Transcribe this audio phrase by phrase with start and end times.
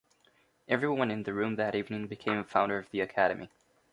[0.67, 3.51] Everyone in the room that evening became a founder of the Academy.